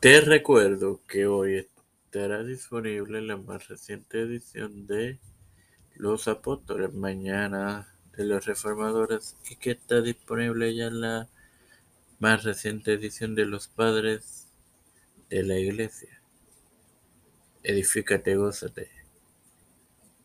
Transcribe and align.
Te 0.00 0.20
recuerdo 0.20 1.00
que 1.08 1.26
hoy 1.26 1.66
estará 2.04 2.44
disponible 2.44 3.22
la 3.22 3.38
más 3.38 3.66
reciente 3.68 4.20
edición 4.20 4.86
de 4.86 5.18
Los 5.94 6.28
Apóstoles, 6.28 6.92
mañana 6.92 7.88
de 8.14 8.26
los 8.26 8.44
Reformadores, 8.44 9.36
y 9.50 9.56
que 9.56 9.70
está 9.70 10.02
disponible 10.02 10.74
ya 10.74 10.90
la 10.90 11.30
más 12.18 12.44
reciente 12.44 12.92
edición 12.92 13.34
de 13.34 13.46
Los 13.46 13.68
Padres 13.68 14.52
de 15.30 15.42
la 15.42 15.56
Iglesia. 15.56 16.20
Edifícate, 17.62 18.36
gózate. 18.36 18.90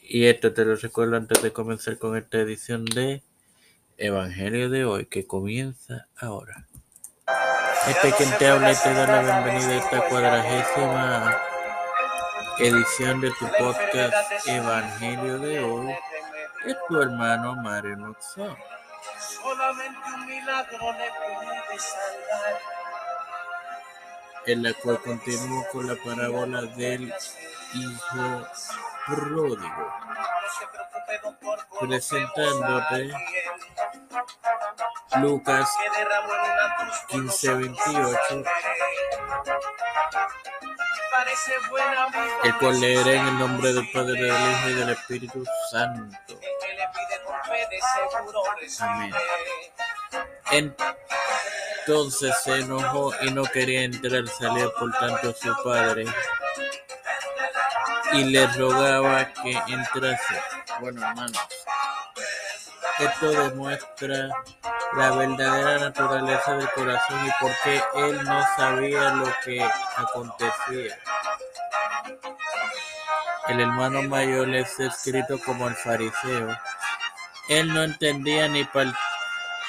Y 0.00 0.26
esto 0.26 0.52
te 0.52 0.64
lo 0.64 0.76
recuerdo 0.76 1.16
antes 1.16 1.42
de 1.42 1.52
comenzar 1.52 1.98
con 1.98 2.16
esta 2.16 2.38
edición 2.38 2.84
de 2.84 3.24
Evangelio 3.98 4.70
de 4.70 4.84
hoy, 4.84 5.06
que 5.06 5.26
comienza 5.26 6.06
ahora. 6.14 6.68
Este 7.88 8.12
quien 8.12 8.38
te 8.38 8.48
habla 8.48 8.72
y 8.72 8.76
te 8.76 8.92
da 8.92 9.06
la 9.06 9.22
bienvenida 9.22 9.68
a 9.68 9.76
esta 9.76 10.00
cuadragésima 10.08 11.40
edición 12.58 13.20
de 13.20 13.30
tu 13.30 13.46
podcast 13.58 14.48
Evangelio 14.48 15.38
de 15.38 15.62
hoy. 15.62 15.94
Es 16.66 16.76
tu 16.88 17.00
hermano 17.00 17.54
Mario 17.54 17.96
Noxon. 17.96 18.56
Solamente 19.20 19.98
un 20.14 20.26
milagro 20.26 20.92
le 20.92 21.12
puede 21.12 21.78
salvar. 21.78 22.60
En 24.46 24.62
la 24.64 24.72
cual 24.74 25.00
continúo 25.02 25.64
con 25.70 25.86
la 25.86 25.94
parábola 26.04 26.62
del 26.62 27.14
hijo 27.74 28.46
pródigo, 29.06 29.92
presentándote 31.80 33.12
Lucas 35.20 35.68
que 37.08 37.16
derramó 37.16 37.20
en 37.20 37.22
una 37.22 37.36
cruz 37.36 37.36
por 37.36 37.36
15, 37.36 37.54
28, 37.54 38.44
Parece 41.10 41.52
buen 41.70 41.84
amigo. 41.84 42.42
el 42.44 42.58
cual 42.58 42.80
leeré 42.80 43.16
en 43.16 43.26
el 43.26 43.38
nombre 43.38 43.72
del 43.72 43.90
Padre, 43.90 44.20
del 44.20 44.50
Hijo 44.50 44.68
y 44.68 44.74
del 44.74 44.88
Espíritu 44.90 45.44
Santo. 45.70 46.16
Amén. 48.80 49.14
Entonces 51.86 52.34
se 52.42 52.60
enojó 52.60 53.12
y 53.22 53.30
no 53.30 53.44
quería 53.44 53.82
entrar, 53.82 54.26
salió 54.28 54.72
por 54.74 54.92
tanto 54.92 55.32
su 55.34 55.54
padre 55.62 56.04
y 58.12 58.24
le 58.24 58.46
rogaba 58.48 59.32
que 59.32 59.52
entrase. 59.68 60.42
Bueno, 60.80 61.06
hermanos, 61.06 61.38
esto 62.98 63.30
demuestra 63.30 64.30
la 64.96 65.10
verdadera 65.10 65.78
naturaleza 65.78 66.56
del 66.56 66.70
corazón 66.70 67.26
y 67.26 67.30
por 67.40 67.52
qué 67.62 67.82
él 67.96 68.24
no 68.24 68.42
sabía 68.56 69.10
lo 69.10 69.26
que 69.44 69.62
acontecía. 69.96 70.98
El 73.48 73.60
hermano 73.60 74.02
mayor 74.02 74.54
es 74.54 74.80
escrito 74.80 75.38
como 75.44 75.68
el 75.68 75.74
fariseo. 75.74 76.56
Él 77.48 77.72
no 77.72 77.84
entendía 77.84 78.48
ni 78.48 78.64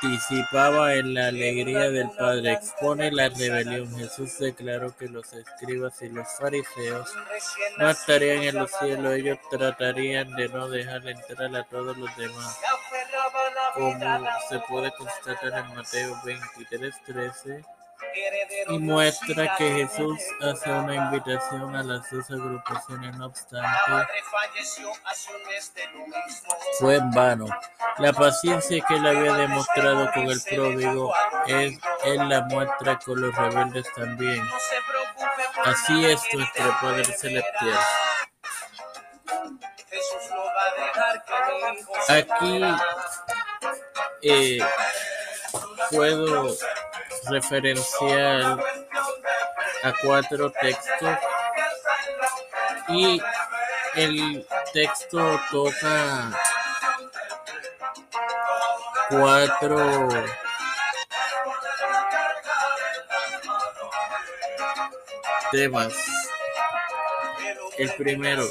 participaba 0.00 0.94
en 0.94 1.12
la 1.14 1.26
alegría 1.26 1.90
del 1.90 2.10
Padre. 2.12 2.52
Expone 2.52 3.10
la 3.10 3.28
rebelión. 3.28 3.94
Jesús 3.98 4.38
declaró 4.38 4.96
que 4.96 5.08
los 5.08 5.30
escribas 5.32 6.00
y 6.00 6.08
los 6.10 6.28
fariseos 6.38 7.12
no 7.76 7.90
estarían 7.90 8.44
en 8.44 8.54
los 8.54 8.70
cielos. 8.70 9.12
Ellos 9.14 9.38
tratarían 9.50 10.34
de 10.36 10.48
no 10.48 10.68
dejar 10.68 11.06
entrar 11.06 11.54
a 11.56 11.64
todos 11.64 11.96
los 11.98 12.16
demás. 12.16 12.58
Como 13.78 14.26
se 14.48 14.58
puede 14.60 14.90
constatar 14.92 15.52
en 15.58 15.74
Mateo 15.76 16.20
23, 16.24 16.94
13. 17.04 17.64
heredero 18.12 18.74
Y 18.74 18.78
muestra 18.80 19.54
que 19.56 19.70
Jesús 19.70 20.18
hace 20.40 20.72
una 20.72 20.96
invitación 20.96 21.76
a 21.76 21.84
las 21.84 22.10
dos 22.10 22.28
agrupaciones. 22.28 23.16
No 23.16 23.26
obstante, 23.26 23.68
fue 26.80 26.96
en 26.96 27.10
vano. 27.12 27.46
La 27.98 28.12
paciencia 28.12 28.84
que 28.88 28.94
él 28.96 29.06
había 29.06 29.34
demostrado 29.34 30.10
con 30.12 30.28
el 30.28 30.42
pródigo 30.42 31.14
es, 31.46 31.78
él 32.04 32.28
la 32.28 32.42
muestra 32.42 32.98
con 32.98 33.20
los 33.20 33.32
rebeldes 33.32 33.86
también. 33.94 34.42
Así 35.64 36.04
es 36.04 36.20
nuestro 36.32 36.76
Padre 36.80 37.04
Celestial. 37.04 37.78
Jesús 39.88 40.30
eh, 44.22 44.58
puedo 45.90 46.56
referenciar 47.30 48.58
a 49.82 49.92
cuatro 50.02 50.52
textos 50.60 51.18
y 52.88 53.20
el 53.94 54.46
texto 54.72 55.40
toca 55.50 56.30
cuatro 59.10 60.08
temas. 65.50 65.94
El 67.78 67.92
primero, 67.94 68.44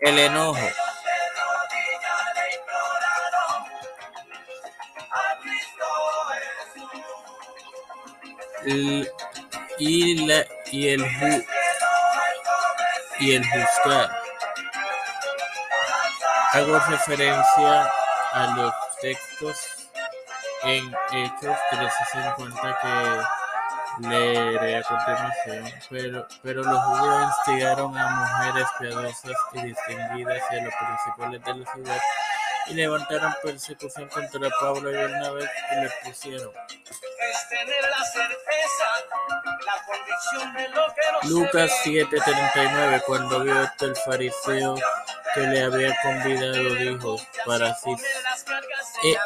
el 0.00 0.18
enojo. 0.18 0.81
Y, 8.66 10.26
la, 10.26 10.44
y 10.70 10.88
el 10.88 11.02
ju- 11.04 11.46
y 13.20 13.32
el 13.34 13.44
juzgar. 13.44 14.10
Hago 16.52 16.78
referencia 16.80 17.90
a 18.32 18.46
los 18.56 18.72
textos 19.00 19.56
en 20.64 20.86
Hechos 21.12 21.56
1350 21.72 22.78
que 22.82 24.06
leeré 24.08 24.76
a 24.78 24.82
continuación, 24.82 25.72
pero, 25.90 26.26
pero 26.42 26.62
los 26.62 26.78
judíos 26.84 27.24
instigaron 27.38 27.96
a 27.96 28.08
mujeres 28.08 28.66
piadosas 28.78 29.32
y 29.54 29.62
distinguidas 29.62 30.42
y 30.50 30.58
a 30.58 30.62
los 30.64 30.74
principales 30.74 31.44
de 31.44 31.54
la 31.54 31.72
ciudad 31.72 31.98
y 32.68 32.74
levantaron 32.74 33.34
persecución 33.42 34.08
contra 34.08 34.48
Pablo 34.60 34.90
y 34.90 34.94
Bernabé 34.94 35.48
y 35.72 35.80
les 35.82 35.92
pusieron 36.04 36.52
que 36.52 36.82
Lucas 41.28 41.70
se 41.82 41.90
ve. 41.90 42.06
7:39 42.06 43.02
Cuando 43.06 43.40
vio 43.40 43.62
esto 43.62 43.86
el 43.86 43.96
fariseo 43.96 44.74
que 45.34 45.40
le 45.40 45.62
había 45.64 45.96
convidado 46.02 46.74
dijo 46.74 47.16
para 47.46 47.74
sí 47.74 47.94
"E- 49.04 49.18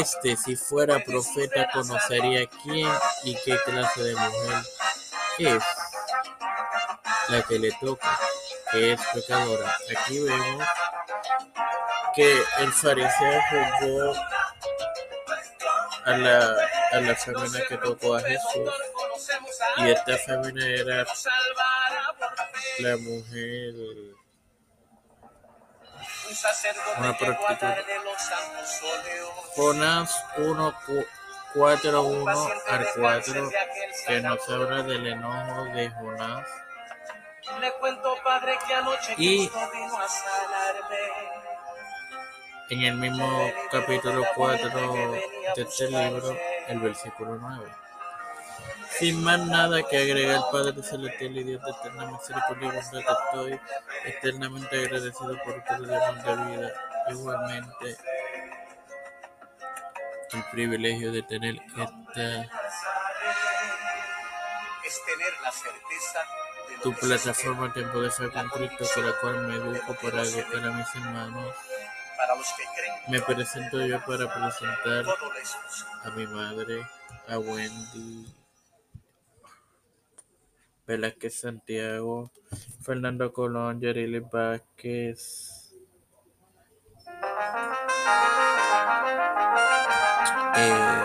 este 0.00 0.36
si 0.36 0.56
fuera 0.56 0.98
profeta 1.04 1.68
conocería 1.72 2.46
quién 2.62 2.90
y 3.24 3.36
qué 3.44 3.58
clase 3.64 4.02
de 4.02 4.14
mujer 4.16 4.62
es 5.38 5.62
la 7.28 7.42
que 7.42 7.58
le 7.58 7.72
toca 7.80 8.18
que 8.70 8.92
es 8.92 9.00
pecadora 9.12 9.76
aquí 9.96 10.20
vemos 10.20 10.66
que 12.14 12.42
el 12.58 12.72
fariseo 12.72 13.40
juzgó 13.50 14.14
a 16.04 16.10
la, 16.16 16.56
a 16.92 17.00
la 17.00 17.14
fémina 17.14 17.60
que 17.68 17.76
tocó 17.78 18.16
a 18.16 18.20
Jesús 18.20 18.70
y 19.78 19.90
esta 19.90 20.18
fémina 20.18 20.66
era 20.66 21.06
la 22.78 22.96
mujer 22.96 23.74
Una 26.98 27.16
prostituta. 27.18 27.76
Jonás 29.54 30.24
1, 30.38 30.74
4, 31.54 32.02
1 32.02 32.48
al 32.68 32.86
4, 32.96 33.50
que 34.06 34.20
nos 34.22 34.48
habla 34.48 34.82
del 34.82 35.06
enojo 35.06 35.64
de 35.66 35.90
Jonás. 35.90 36.48
Le 37.60 37.72
cuento, 37.74 38.16
padre, 38.24 38.58
que 38.66 38.74
anoche 38.74 39.14
Y- 39.18 39.48
vino 39.48 39.98
a 39.98 40.08
sanarme. 40.08 41.51
En 42.72 42.80
el 42.84 42.94
mismo 42.94 43.52
capítulo 43.70 44.24
4 44.34 44.70
de 44.70 45.62
este 45.62 45.90
libro, 45.90 46.34
el 46.68 46.80
versículo 46.80 47.36
9. 47.36 47.70
Sin 48.98 49.22
más 49.22 49.40
nada 49.40 49.82
que 49.82 49.98
agregar, 49.98 50.40
Padre 50.50 50.82
Celestial 50.82 51.36
y 51.36 51.44
Dios 51.44 51.62
de 51.62 51.70
eterna 51.70 52.10
misericordia 52.10 52.72
y 52.72 52.78
estoy 52.78 53.60
eternamente 54.06 54.78
agradecido 54.78 55.36
por 55.44 55.62
tu 55.64 55.84
don 55.84 56.22
de 56.22 56.56
vida. 56.56 56.72
Igualmente, 57.10 57.96
el 60.32 60.44
privilegio 60.50 61.12
de 61.12 61.22
tener 61.24 61.56
esta 61.56 61.82
Es 64.82 65.04
tener 65.04 65.32
la 65.42 65.52
certeza 65.52 66.20
tu 66.82 66.92
plataforma 66.94 67.72
Tiempo 67.74 68.00
de 68.00 68.10
Fe 68.10 68.30
con 68.30 68.48
Cristo, 68.48 68.84
con 68.94 69.06
la 69.06 69.12
cual 69.20 69.46
me 69.46 69.56
educo 69.56 69.94
para 70.02 70.22
educar 70.22 70.74
mis 70.74 70.94
hermanos. 70.94 71.54
Espera. 72.22 72.26
Para 72.26 72.36
los 72.36 72.52
que 72.52 72.64
creen, 72.74 72.94
Me 73.08 73.20
presento 73.20 73.86
yo 73.86 74.00
para 74.04 74.32
presentar 74.32 75.04
a 76.04 76.10
mi 76.10 76.26
madre, 76.26 76.86
a 77.28 77.38
Wendy, 77.38 78.26
Velázquez 80.86 81.40
Santiago, 81.40 82.30
Fernando 82.82 83.32
Colón, 83.32 83.80
Yarilis 83.80 84.22
Vázquez, 84.30 85.72
eh, 90.56 91.02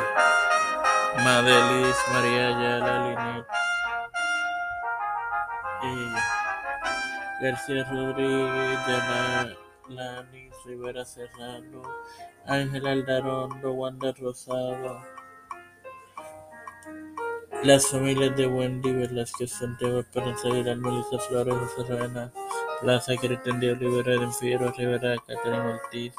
Madelis, 1.24 1.98
María 2.12 2.48
Ayala, 2.48 3.08
Linet, 3.08 3.46
eh, 5.84 6.14
García 7.42 7.84
Rodríguez, 7.84 8.80
Yana 8.88 9.67
Lanis, 9.90 10.54
Rivera 10.66 11.06
Serrano, 11.06 11.82
Ángel 12.46 12.88
Aldarondo, 12.88 13.72
Wanda 13.74 14.14
Rosado, 14.14 15.02
las 17.64 17.88
familias 17.88 18.36
de 18.36 18.48
Wendy 18.48 18.92
Velázquez 18.92 19.52
Santiago, 19.52 20.00
Esperanza 20.00 20.48
Aguilar, 20.48 20.78
Melissa 20.78 21.18
Flores, 21.20 21.56
José 21.76 21.96
Reina, 21.96 22.32
Plaza, 22.82 23.16
Cristian 23.18 23.60
Díaz 23.60 23.80
Rivera, 23.80 24.14
Edwin 24.14 24.34
Figueroa 24.34 24.74
Rivera, 24.78 25.16
Catherine 25.26 25.74
Ortiz, 25.74 26.14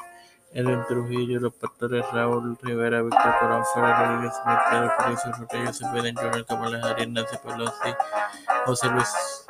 Edwin 0.51 0.83
Trujillo, 0.87 1.39
los 1.39 1.53
pastores 1.53 2.03
Raúl 2.11 2.57
Rivera, 2.61 3.01
Víctor 3.01 3.35
Corón, 3.39 3.63
Ferrer 3.73 3.95
Rodríguez, 3.95 4.33
Pedro 4.69 4.93
Patricio 4.97 5.31
Rodríguez, 5.31 5.77
Sepeden 5.77 6.15
Junior, 6.15 6.45
Kamala 6.45 6.79
Harris, 6.83 7.07
Nancy 7.07 7.37
Pelosi, 7.37 7.95
José 8.65 8.89
Luis 8.89 9.45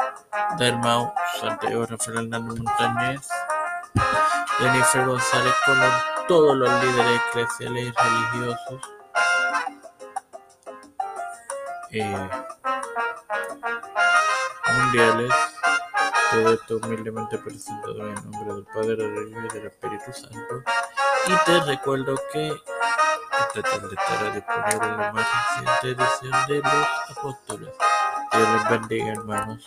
Dalmau, 0.60 1.12
Santiago 1.40 1.86
Rafael 1.86 2.18
Hernández 2.18 2.60
Montañez, 2.60 3.30
Jennifer 4.60 5.06
González 5.06 5.54
Colón, 5.66 5.92
todos 6.28 6.56
los 6.58 6.70
líderes 6.84 7.22
eclesiales 7.30 7.88
y 7.88 7.92
religiosos, 7.92 8.82
eh, 11.92 12.30
mundiales, 14.78 15.34
todo 16.32 16.54
esto 16.54 16.78
humildemente 16.78 17.38
presentado 17.38 18.00
en 18.00 18.18
el 18.18 18.32
nombre 18.32 18.54
del 18.54 18.66
Padre, 18.66 18.96
del 18.96 19.30
Hijo 19.30 19.40
y 19.40 19.54
del 19.54 19.68
Espíritu 19.68 20.14
Santo. 20.14 20.64
Y 21.28 21.36
te 21.46 21.60
recuerdo 21.62 22.16
que 22.32 22.50
esta 22.50 23.62
tarde 23.62 23.96
estará 23.96 24.32
disponible 24.32 24.98
la 24.98 25.12
más 25.12 25.28
reciente 25.56 26.04
edición 26.04 26.48
de 26.48 26.58
Los 26.58 27.18
Apóstoles. 27.18 27.74
Dios 28.32 28.50
les 28.50 28.70
bendiga, 28.70 29.12
hermanos. 29.14 29.66